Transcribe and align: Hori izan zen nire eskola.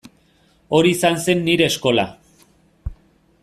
Hori 0.77 0.93
izan 0.95 1.19
zen 1.25 1.45
nire 1.49 1.69
eskola. 1.73 2.07